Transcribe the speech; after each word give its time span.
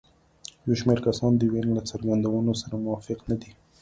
یو 0.65 0.75
شمېر 0.81 0.99
کسان 1.07 1.31
د 1.37 1.41
وین 1.51 1.67
له 1.77 1.81
څرګندونو 1.89 2.51
سره 2.61 2.75
موافق 2.85 3.19
نه 3.29 3.35
دي. 3.41 3.51